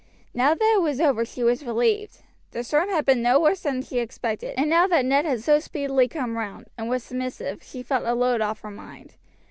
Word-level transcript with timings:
Now 0.33 0.55
that 0.55 0.73
it 0.77 0.81
was 0.81 0.99
over 0.99 1.23
she 1.25 1.43
was 1.43 1.63
relieved. 1.63 2.23
The 2.53 2.63
storm 2.63 2.89
had 2.89 3.05
been 3.05 3.21
no 3.21 3.39
worse 3.39 3.59
than 3.61 3.83
she 3.83 3.99
expected, 3.99 4.55
and 4.57 4.67
now 4.67 4.87
that 4.87 5.05
Ned 5.05 5.25
had 5.25 5.43
so 5.43 5.59
speedily 5.59 6.07
come 6.07 6.35
round, 6.39 6.65
and 6.75 6.89
was 6.89 7.03
submissive, 7.03 7.61
she 7.61 7.83
felt 7.83 8.07
a 8.07 8.15
load 8.15 8.41
off 8.41 8.61
her 8.61 8.71
mind. 8.71 9.13